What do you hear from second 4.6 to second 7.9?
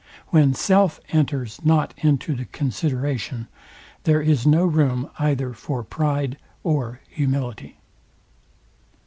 room either for pride or humility.